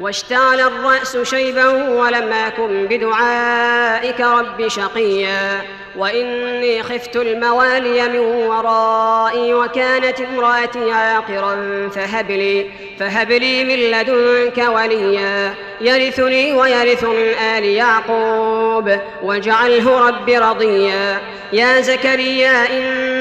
واشتعل 0.00 0.60
الرأس 0.60 1.16
شيبا 1.16 1.68
ولم 1.68 2.32
أكن 2.32 2.86
بدعائك 2.86 4.20
رب 4.20 4.68
شقيا. 4.68 5.62
وإني 5.96 6.82
خفت 6.82 7.16
الموالي 7.16 8.08
من 8.08 8.18
ورائي 8.18 9.54
وكانت 9.54 10.20
امرأتي 10.20 10.92
عاقرا 10.92 11.88
فهب 11.94 12.30
لي 12.30 12.66
فهب 12.98 13.32
لي 13.32 13.64
من 13.64 13.90
لدنك 13.90 14.68
وليا. 14.68 15.54
يرثني 15.80 16.52
ويرث 16.52 17.04
من 17.04 17.34
آل 17.56 17.64
يعقوب 17.64 18.98
واجعله 19.22 20.08
رب 20.08 20.28
رضيا. 20.28 21.20
يا 21.52 21.80
زكريا 21.80 22.66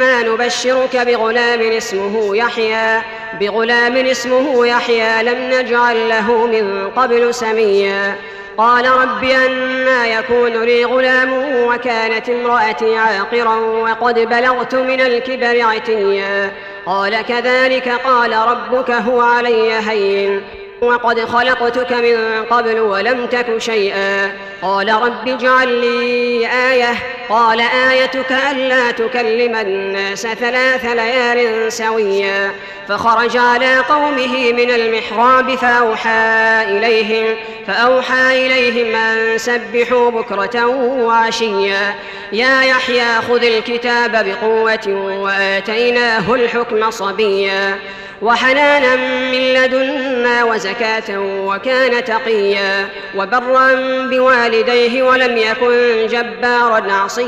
إنا 0.02 0.24
نبشرك 0.24 0.98
بغلام 0.98 1.62
اسمه 1.62 2.36
يحيى. 2.36 3.02
بغلام 3.40 3.98
اسمه 3.98 4.68
يحيى 4.68 5.24
لم 5.24 5.38
نجعل 5.54 6.10
له 6.10 6.48
من 6.48 6.90
قبل 6.90 7.34
سميا. 7.34 8.16
قال 8.58 8.90
رب 8.90 9.24
أنا 9.24 10.08
يكون 10.08 10.64
لي 10.64 10.86
غلام 10.86 11.34
وكانت 11.68 12.30
امرأتي 12.30 12.98
عاقرا 12.98 13.56
وقد 13.56 14.20
بلغت 14.20 14.76
من 14.76 15.02
الكبر 15.02 15.62
عتيا. 15.62 16.52
قال 16.86 17.22
كذلك 17.22 17.90
قال 17.90 18.34
ربك 18.34 18.92
هو 18.92 19.22
علي 19.22 19.74
هين. 19.74 20.42
وقد 20.82 21.20
خلقتك 21.20 21.92
من 21.92 22.46
قبل 22.50 22.80
ولم 22.80 23.26
تك 23.26 23.58
شيئا. 23.58 24.32
قال 24.62 24.94
رب 24.94 25.28
اجعل 25.28 25.68
لي 25.68 26.48
آية 26.72 26.96
قال 27.32 27.62
آيتك 27.62 28.32
ألا 28.52 28.92
تكلم 28.92 29.56
الناس 29.56 30.22
ثلاث 30.22 30.86
ليال 30.86 31.74
سويا. 31.74 32.52
فخرج 32.90 33.38
على 33.38 33.78
قومه 33.78 34.52
من 34.52 34.72
المحراب 34.72 35.56
فأوحى 35.56 36.64
إليهم 36.64 37.36
فأوحى 37.68 38.48
إليهم 38.48 38.96
أن 38.96 39.38
سبحوا 39.38 40.12
بكرة 40.12 40.66
وعشيا. 41.06 41.96
يا 42.32 42.62
يحيى 42.62 43.22
خذ 43.30 43.44
الكتاب 43.44 44.12
بقوة 44.12 44.88
وآتيناه 45.24 46.34
الحكم 46.34 46.92
صبيا. 46.92 47.80
وحنانا 48.22 48.96
من 49.32 49.54
لدنا 49.54 50.44
وزكاة 50.44 51.20
وكان 51.20 52.04
تقيا. 52.04 52.90
وبرا 53.16 53.74
بوالديه 54.10 55.04
ولم 55.04 55.38
يكن 55.38 56.08
جبارا 56.08 56.92
عصيا. 56.92 57.21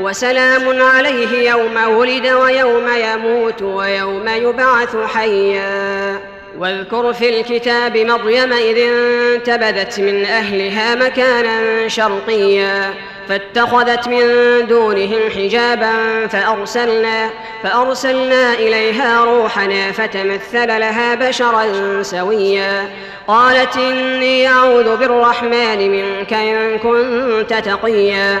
وسلام 0.00 0.82
عليه 0.82 1.50
يوم 1.50 1.76
ولد 1.96 2.26
ويوم 2.26 2.88
يموت 2.96 3.62
ويوم 3.62 4.28
يبعث 4.28 4.96
حيا. 5.14 6.18
واذكر 6.58 7.12
في 7.12 7.40
الكتاب 7.40 7.96
مريم 7.96 8.52
إذ 8.52 8.78
انتبذت 8.78 10.00
من 10.00 10.24
أهلها 10.24 10.94
مكانا 10.94 11.88
شرقيا 11.88 12.94
فاتخذت 13.28 14.08
من 14.08 14.26
دونهم 14.66 15.30
حجابا 15.36 16.26
فأرسلنا 16.26 17.30
فأرسلنا 17.62 18.54
إليها 18.54 19.24
روحنا 19.24 19.92
فتمثل 19.92 20.68
لها 20.68 21.14
بشرا 21.14 21.66
سويا. 22.02 22.90
قالت 23.28 23.76
إني 23.76 24.48
أعوذ 24.48 24.96
بالرحمن 24.96 25.90
منك 25.90 26.32
إن 26.32 26.78
كنت 26.78 27.54
تقيا. 27.54 28.40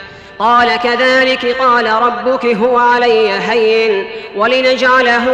قال 0.41 0.77
كذلك 0.77 1.55
قال 1.59 1.91
ربك 1.91 2.45
هو 2.45 2.77
علي 2.77 3.29
هين 3.29 4.07
ولنجعله 4.35 5.27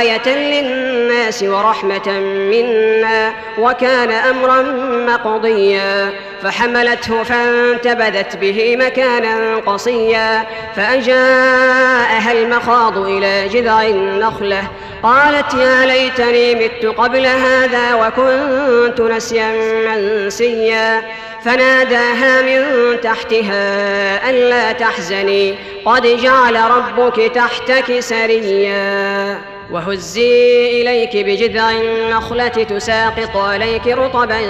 آية 0.00 0.28
للناس 0.28 1.42
ورحمة 1.42 2.20
منا 2.50 3.32
وكان 3.58 4.10
أمرا 4.10 4.62
مقضيا 5.06 6.12
فحملته 6.42 7.22
فانتبذت 7.22 8.36
به 8.36 8.76
مكانا 8.76 9.56
قصيا 9.56 10.46
فأجاءها 10.76 12.32
المخاض 12.32 12.98
إلى 12.98 13.48
جذع 13.48 13.82
النخلة 13.82 14.62
قالت 15.02 15.54
يا 15.54 15.86
ليتني 15.86 16.54
مت 16.54 16.86
قبل 16.86 17.26
هذا 17.26 17.94
وكنت 17.94 19.00
نسيا 19.00 19.52
منسيا 19.86 21.02
فناداها 21.44 22.42
من 22.42 23.00
تحتها 23.00 24.30
ألا 24.30 24.72
تحزني. 24.72 25.54
قد 25.84 26.06
جعل 26.06 26.56
ربك 26.56 27.32
تحتك 27.34 28.00
سريا. 28.00 29.38
وهزي 29.70 30.82
إليك 30.82 31.16
بجذع 31.16 31.70
النخلة 31.70 32.48
تساقط 32.48 33.36
عليك 33.36 33.86
رطبا 33.86 34.40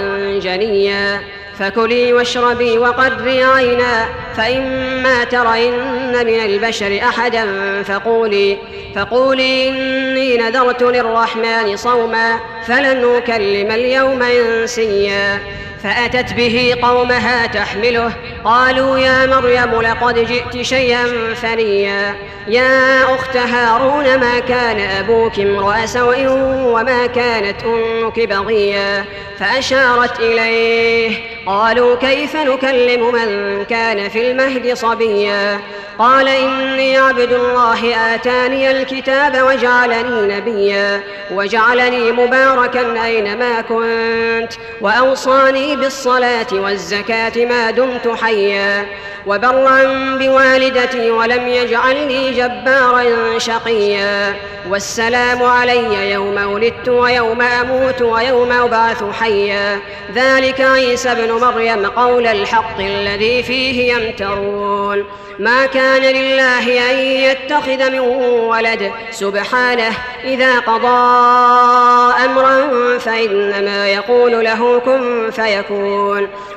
جنيا. 0.43 1.21
فكلي 1.59 2.13
واشربي 2.13 2.77
وقري 2.77 3.43
عينا. 3.43 4.05
فإما 4.37 5.23
ترين 5.23 5.73
من 6.11 6.39
البشر 6.45 6.99
أحدا 7.03 7.45
فقولي 7.83 8.57
فقولي 8.95 9.69
إني 9.69 10.37
نذرت 10.37 10.83
للرحمن 10.83 11.77
صوما. 11.77 12.39
فلن 12.67 13.15
أكلم 13.15 13.71
اليوم 13.71 14.21
إنسيا. 14.21 15.39
فأتت 15.83 16.33
به 16.33 16.75
قومها 16.81 17.45
تحمله. 17.45 18.13
قالوا 18.45 18.97
يا 18.97 19.25
مريم 19.25 19.81
لقد 19.81 20.15
جئت 20.19 20.61
شيئا 20.61 21.33
فريا 21.33 22.15
يا 22.47 23.03
أخت 23.03 23.37
هارون 23.37 24.19
ما 24.19 24.39
كان 24.39 24.79
أبوك 24.79 25.39
امرأ 25.39 25.85
سوء 25.85 26.25
وما 26.73 27.05
كانت 27.05 27.63
أمك 27.63 28.19
بغيا؟ 28.19 29.05
فأشارت 29.39 30.19
إليه. 30.19 31.17
قالوا 31.45 31.95
كيف 31.95 32.35
نكلم 32.35 33.13
من 33.13 33.63
كان 33.65 34.09
في 34.09 34.31
المهد 34.31 34.73
صبيا؟ 34.73 35.59
قال 35.99 36.27
إني 36.27 36.97
عبد 36.97 37.31
الله 37.31 37.95
آتاني 38.15 38.71
الكتاب 38.71 39.41
وجعلني 39.47 40.35
نبيا. 40.35 41.01
وجعلني 41.31 42.11
مباركا 42.11 43.05
أينما 43.05 43.61
كنت. 43.61 44.53
وأوصاني 44.81 45.70
بالصلاة 45.75 46.47
والزكاة 46.53 47.45
ما 47.45 47.71
دمت 47.71 48.07
حيا 48.07 48.85
وبرا 49.27 49.83
بوالدتي 50.17 51.11
ولم 51.11 51.47
يجعلني 51.47 52.31
جبارا 52.31 53.03
شقيا 53.39 54.35
والسلام 54.69 55.43
علي 55.43 56.11
يوم 56.11 56.51
ولدت 56.51 56.89
ويوم 56.89 57.41
أموت 57.41 58.01
ويوم 58.01 58.51
أبعث 58.51 59.03
حيا 59.19 59.79
ذلك 60.15 60.61
عيسى 60.61 61.11
ابن 61.11 61.31
مريم 61.31 61.85
قول 61.85 62.27
الحق 62.27 62.79
الذي 62.79 63.43
فيه 63.43 63.93
يمترون 63.93 65.05
ما 65.39 65.65
كان 65.65 66.01
لله 66.01 66.91
أن 66.91 66.97
يتخذ 66.97 67.91
من 67.91 67.99
ولد 67.99 68.91
سبحانه 69.11 69.91
إذا 70.23 70.59
قضى 70.59 72.13
أمرا 72.25 72.67
فإنما 72.97 73.87
يقول 73.87 74.43
له 74.43 74.79
كن 74.79 75.31
فيكون 75.31 75.60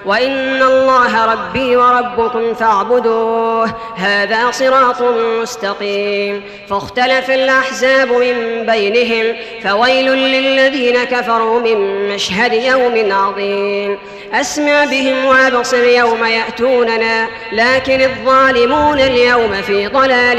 وإن 0.06 0.62
الله 0.62 1.32
ربي 1.32 1.76
وربكم 1.76 2.54
فاعبدوه 2.54 3.70
هذا 3.96 4.50
صراط 4.50 5.02
مستقيم. 5.42 6.42
فاختلف 6.68 7.30
الأحزاب 7.30 8.08
من 8.08 8.66
بينهم 8.66 9.36
فويل 9.62 10.12
للذين 10.12 11.04
كفروا 11.04 11.60
من 11.60 12.08
مشهد 12.14 12.52
يوم 12.52 13.12
عظيم. 13.12 13.98
أسمع 14.32 14.84
بهم 14.84 15.24
وأبصر 15.24 15.84
يوم 15.84 16.24
يأتوننا 16.24 17.28
لكن 17.52 18.00
الظالمون 18.00 19.00
اليوم 19.00 19.52
في 19.52 19.86
ضلال 19.86 20.38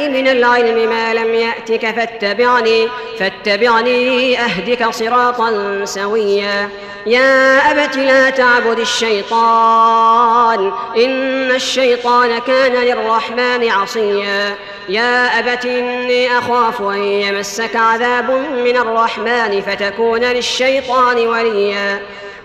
من 0.21 0.27
العلم 0.27 0.89
ما 0.89 1.13
لم 1.13 1.33
يأتك 1.33 1.95
فاتبعني 1.95 2.87
فاتبعني 3.19 4.39
أهدك 4.39 4.89
صراطا 4.89 5.81
سويا. 5.85 6.69
يا 7.05 7.57
أبت 7.71 7.97
لا 7.97 8.29
تعبد 8.29 8.79
الشيطان 8.79 10.71
إن 10.97 11.51
الشيطان 11.51 12.39
كان 12.39 12.71
للرحمن 12.71 13.69
عصيا. 13.69 14.55
يا 14.89 15.39
أبت 15.39 15.65
إني 15.65 16.37
أخاف 16.37 16.81
أن 16.81 17.03
يمسك 17.03 17.75
عذاب 17.75 18.31
من 18.65 18.77
الرحمن 18.77 19.61
فتكون 19.61 20.23
للشيطان 20.23 21.17
وليا. 21.27 22.01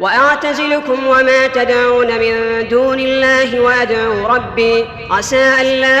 وأعتزلكم 0.00 1.06
وما 1.06 1.46
تدعون 1.46 2.06
من 2.06 2.68
دون 2.68 3.00
الله 3.00 3.60
وأدعو 3.60 4.26
ربي. 4.26 4.84
عسى 5.10 5.52
ألا 5.60 5.98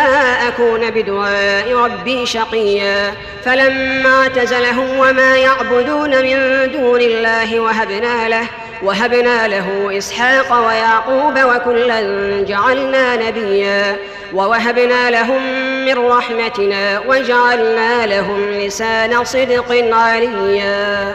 أكون 0.48 0.90
بدعاء 0.90 1.74
ربي 1.74 2.26
شقيا. 2.26 3.14
فلما 3.44 4.22
اعتزلهم 4.22 4.98
وما 4.98 5.36
يعبدون 5.36 6.10
من 6.10 6.70
دون 6.72 7.00
الله 7.00 7.60
وهبنا 7.60 8.28
له 8.28 8.46
وهبنا 8.82 9.48
له 9.48 9.98
إسحاق 9.98 10.66
ويعقوب 10.66 11.38
وكلا 11.44 12.00
جعلنا 12.48 13.16
نبيا. 13.16 13.96
ووهبنا 14.34 15.10
لهم 15.10 15.42
من 15.84 15.98
رحمتنا 15.98 17.00
وجعلنا 17.08 18.06
لهم 18.06 18.50
لسان 18.50 19.24
صدق 19.24 19.94
عليا. 19.94 21.14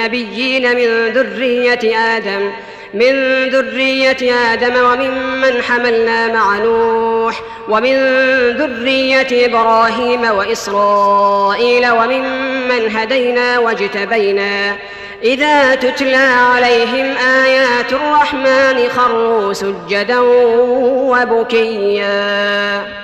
النبيين 0.00 0.76
من 0.76 1.12
ذرية 1.12 1.98
آدم 2.16 2.52
من 2.94 3.44
ذرية 3.48 4.34
آدم 4.52 4.76
وممن 4.76 5.62
حملنا 5.62 6.26
مع 6.26 6.58
نوح 6.58 7.40
ومن 7.68 7.96
ذرية 8.56 9.46
إبراهيم 9.46 10.24
وإسرائيل 10.24 11.90
وممن 11.90 12.96
هدينا 12.96 13.58
واجتبينا. 13.58 14.76
إذا 15.22 15.74
تتلى 15.74 16.16
عليهم 16.16 17.16
آيات 17.16 17.92
الرحمن 17.92 18.88
خروا 18.96 19.52
سجدا 19.52 20.18
وبكيا. 21.10 22.08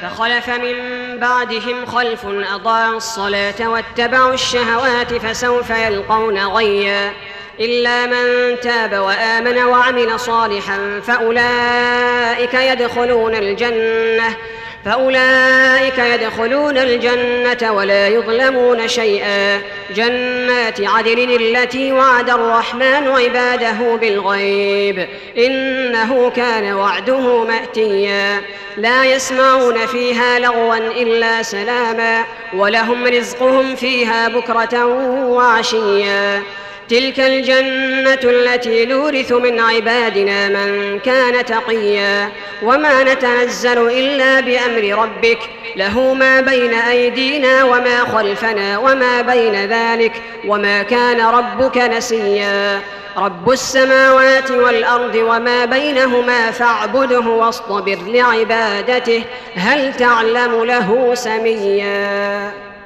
فخلف 0.03 0.49
من 0.49 0.75
بعدهم 1.19 1.87
خلف 1.87 2.27
أضاعوا 2.55 2.97
الصلاة 2.97 3.69
واتبعوا 3.69 4.35
الشهوات 4.35 5.15
فسوف 5.15 5.71
يلقون 5.71 6.39
غيا. 6.39 7.13
إلا 7.61 8.07
من 8.07 8.61
تاب 8.61 8.93
وآمن 8.93 9.59
وعمل 9.59 10.21
صالحا 10.21 11.01
فأولئك 11.07 12.55
يدخلون 12.55 13.35
الجنة 13.35 14.37
فأولئك 14.85 15.99
يدخلون 15.99 16.79
الجنة 16.79 17.73
ولا 17.73 18.09
يظلمون 18.09 18.89
شيئا. 18.89 19.61
جنات 19.97 20.81
عدن 20.81 21.19
التي 21.19 21.93
وعد 21.93 22.31
الرحمن 22.31 23.09
عباده 23.09 23.97
بالغيب 24.01 25.09
إنه 25.39 26.31
كان 26.31 26.73
وعده 26.73 27.45
مأتيا. 27.45 28.43
لا 28.77 29.05
يسمعون 29.05 29.87
فيها 29.87 30.39
لغوا 30.39 30.77
إلا 30.77 31.43
سلاما 31.43 32.25
ولهم 32.55 33.07
رزقهم 33.07 33.75
فيها 33.77 34.29
بكرة 34.29 34.87
وعشيا. 35.27 36.43
تلك 36.91 37.21
الجنة 37.21 38.31
التي 38.31 38.87
نورث 38.87 39.33
من 39.33 39.61
عبادنا 39.61 40.49
من 40.49 40.99
كان 40.99 41.45
تقيا 41.45 42.29
وما 42.63 43.03
نتنزل 43.03 43.91
إلا 43.91 44.41
بأمر 44.41 45.03
ربك. 45.03 45.39
له 45.77 46.15
ما 46.15 46.41
بين 46.41 46.75
أيدينا 46.75 47.65
وما 47.65 47.99
خلفنا 47.99 48.79
وما 48.79 49.23
بين 49.23 49.55
ذلك 49.55 50.13
وما 50.47 50.83
كان 50.83 51.21
ربك 51.21 51.79
نسيا. 51.79 52.81
رب 53.17 53.51
السماوات 53.51 54.51
والأرض 54.51 55.15
وما 55.15 55.65
بينهما 55.65 56.51
فاعبده 56.51 57.21
واصطبر 57.21 57.99
لعبادته. 58.07 59.25
هل 59.55 59.95
تعلم 59.95 60.65
له 60.65 61.15
سميا؟ 61.15 62.66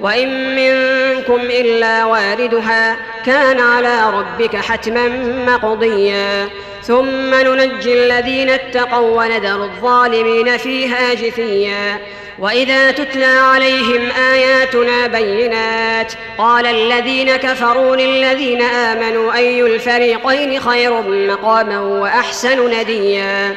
وإن 0.00 0.56
منكم 0.56 1.40
إلا 1.40 2.04
واردها 2.04 2.96
كان 3.26 3.60
على 3.60 4.10
ربك 4.10 4.56
حتما 4.56 5.08
مقضيا. 5.46 6.48
ثم 6.82 7.34
ننجي 7.34 7.92
الذين 7.92 8.50
اتقوا 8.50 9.24
وندر 9.24 9.64
الظالمين 9.64 10.56
فيها 10.56 11.14
جثيا. 11.14 11.98
وإذا 12.38 12.90
تتلى 12.90 13.24
عليهم 13.24 14.10
آياتنا 14.32 15.06
بينات 15.06 16.12
قال 16.38 16.66
الذين 16.66 17.36
كفروا 17.36 17.96
للذين 17.96 18.62
آمنوا 18.62 19.34
أي 19.34 19.60
الفريقين 19.62 20.60
خير 20.60 21.02
مقاما 21.02 21.80
وأحسن 21.80 22.70
نديا. 22.80 23.56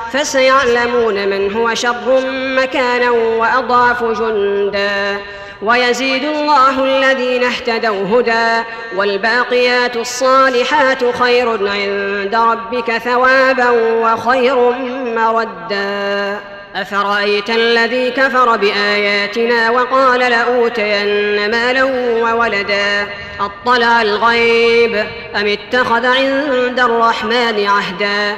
فسيعلمون 0.13 1.27
من 1.27 1.53
هو 1.53 1.75
شر 1.75 2.21
مكانا 2.55 3.11
وأضعف 3.11 4.03
جندا. 4.03 5.17
ويزيد 5.61 6.23
الله 6.23 6.83
الذين 6.83 7.43
اهتدوا 7.43 8.19
هدى 8.19 8.67
والباقيات 8.95 9.97
الصالحات 9.97 11.15
خير 11.15 11.49
عند 11.49 12.35
ربك 12.35 12.97
ثوابا 12.97 13.69
وخير 13.69 14.71
مردا. 15.15 16.39
أفرأيت 16.75 17.49
الذي 17.49 18.11
كفر 18.11 18.57
بآياتنا 18.57 19.69
وقال 19.69 20.19
لأوتين 20.19 21.51
مالا 21.51 21.83
وولدا؟ 22.23 23.07
أطلع 23.39 24.01
الغيب 24.01 24.95
أم 25.35 25.47
اتخذ 25.47 26.05
عند 26.05 26.79
الرحمن 26.79 27.65
عهدا؟ 27.67 28.37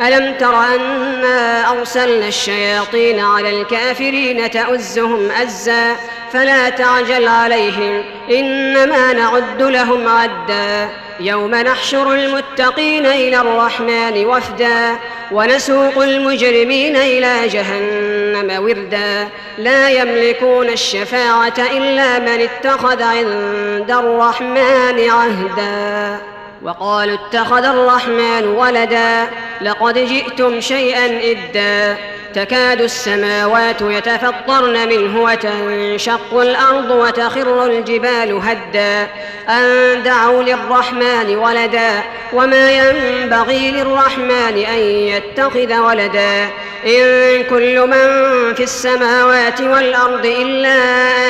ألم 0.00 0.34
تر 0.34 0.54
أنا 0.54 1.70
أرسلنا 1.70 2.28
الشياطين 2.28 3.20
على 3.20 3.60
الكافرين 3.60 4.50
تؤزهم 4.50 5.30
أزا 5.30 5.96
فلا 6.32 6.68
تعجل 6.68 7.28
عليهم 7.28 8.04
إنما 8.30 9.12
نعد 9.12 9.62
لهم 9.62 10.08
عدا 10.08 10.90
يوم 11.20 11.54
نحشر 11.54 12.14
المتقين 12.14 13.06
إلى 13.06 13.40
الرحمن 13.40 14.26
وفدا 14.26 14.96
ونسوق 15.32 16.02
المجرمين 16.02 16.96
إلى 16.96 17.48
جهنم 17.48 18.64
وردا 18.64 19.28
لا 19.58 19.90
يملكون 19.90 20.68
الشفاعة 20.68 21.54
إلا 21.58 22.18
من 22.18 22.40
اتخذ 22.40 23.02
عند 23.02 23.90
الرحمن 23.90 25.10
عهدا 25.10 26.33
وقالوا 26.64 27.14
اتخذ 27.14 27.64
الرحمن 27.64 28.46
ولدا 28.46 29.30
لقد 29.60 29.98
جئتم 29.98 30.60
شيئا 30.60 31.06
إدا 31.32 31.98
تكاد 32.34 32.80
السماوات 32.80 33.80
يتفطرن 33.80 34.88
منه 34.88 35.22
وتنشق 35.22 36.40
الأرض 36.40 36.90
وتخر 36.90 37.66
الجبال 37.66 38.40
هدا. 38.44 39.08
أن 39.48 40.02
دعوا 40.02 40.42
للرحمن 40.42 41.36
ولدا 41.36 41.90
وما 42.32 42.72
ينبغي 42.72 43.70
للرحمن 43.70 44.64
أن 44.68 44.78
يتخذ 44.78 45.78
ولدا. 45.78 46.48
إن 46.86 47.42
كل 47.50 47.80
من 47.86 48.54
في 48.54 48.62
السماوات 48.62 49.60
والأرض 49.60 50.26
إلا 50.26 50.76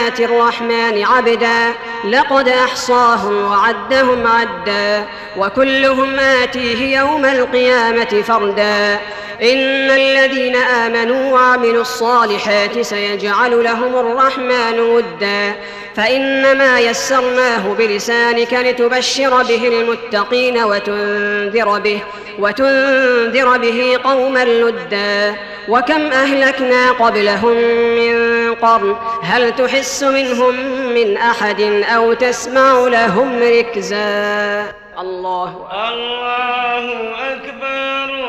آتي 0.07 0.25
الرحمن 0.25 1.05
عبدا. 1.05 1.73
لقد 2.11 2.49
أحصاهم 2.49 3.51
وعدهم 3.51 4.27
عدا. 4.27 5.05
وكلهم 5.37 6.19
آتيه 6.19 6.99
يوم 6.99 7.25
القيامة 7.25 8.23
فردا. 8.27 8.99
إن 9.43 9.91
الذين 9.91 10.57
آمنوا 10.57 11.33
وعملوا 11.33 11.81
الصالحات 11.81 12.81
سيجعل 12.81 13.65
لهم 13.65 13.97
الرحمن 13.97 14.81
ودا. 14.81 15.53
فإنما 15.97 16.81
يسرناه 16.81 17.75
بلسانك 17.79 18.55
لتبشر 18.55 19.43
به 19.43 19.69
المتقين 19.69 20.65
وتنذر 20.65 21.79
به 21.79 22.01
وتنذر 22.39 23.59
به 23.59 23.99
قوما 24.05 24.45
لدا. 24.45 25.35
وكم 25.69 26.03
أهلكنا 26.13 26.91
قبلهم 26.91 27.57
من 27.97 28.55
قرن؟ 28.55 28.97
هل 29.23 29.57
تحس 29.57 30.03
منهم 30.03 30.55
من 30.95 31.17
أحد 31.17 31.61
أو 31.97 32.13
تسمع 32.13 32.73
لهم 32.73 33.39
ركزا؟ 33.43 34.67
الله 34.99 35.69
الله 35.89 37.11
أكبر. 37.33 38.24